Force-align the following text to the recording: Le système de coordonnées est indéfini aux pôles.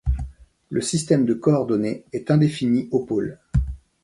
Le 0.71 0.81
système 0.81 1.27
de 1.27 1.35
coordonnées 1.35 2.05
est 2.11 2.31
indéfini 2.31 2.87
aux 2.89 3.05
pôles. 3.05 3.37